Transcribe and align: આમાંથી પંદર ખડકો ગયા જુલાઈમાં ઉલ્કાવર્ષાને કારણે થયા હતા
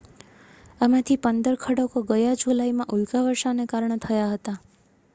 આમાંથી 0.81 1.17
પંદર 1.19 1.59
ખડકો 1.59 2.03
ગયા 2.07 2.33
જુલાઈમાં 2.39 2.93
ઉલ્કાવર્ષાને 2.95 3.71
કારણે 3.71 4.03
થયા 4.03 4.29
હતા 4.31 4.57